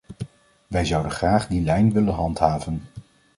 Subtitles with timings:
[0.67, 2.81] Wij zouden graag die lijn willen handhaven.